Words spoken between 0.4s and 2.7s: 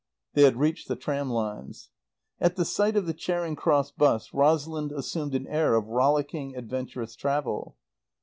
had reached the tram lines. At the